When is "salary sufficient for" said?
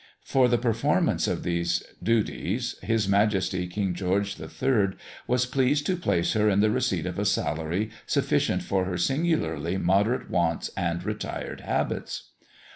7.25-8.85